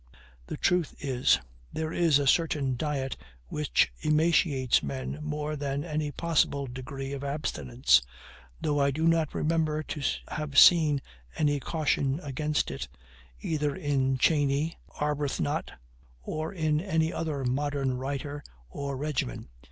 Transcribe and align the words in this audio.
The 0.47 0.57
truth 0.57 0.95
is, 0.97 1.39
there 1.71 1.93
is 1.93 2.17
a 2.17 2.25
certain 2.25 2.75
diet 2.75 3.15
which 3.49 3.93
emaciates 3.99 4.81
men 4.81 5.19
more 5.21 5.55
than 5.55 5.83
any 5.83 6.11
possible 6.11 6.65
degree 6.65 7.13
of 7.13 7.23
abstinence; 7.23 8.01
though 8.59 8.79
I 8.79 8.89
do 8.89 9.05
not 9.05 9.35
remember 9.35 9.83
to 9.83 10.01
have 10.29 10.57
seen 10.57 11.03
any 11.35 11.59
caution 11.59 12.19
against 12.23 12.71
it, 12.71 12.87
either 13.41 13.75
in 13.75 14.17
Cheney, 14.17 14.75
Arbuthnot, 14.99 15.69
or 16.23 16.51
in 16.51 16.81
any 16.81 17.13
other 17.13 17.45
modern 17.45 17.93
writer 17.95 18.43
or 18.71 18.97
regimen. 18.97 19.49